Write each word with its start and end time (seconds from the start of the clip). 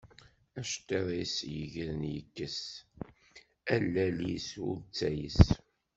Acettiḍ, 0.59 1.07
yegren 1.55 2.01
yekkes, 2.13 2.57
a 3.73 3.75
lall-is 3.93 4.49
ur 4.67 4.75
ttayes. 4.81 5.41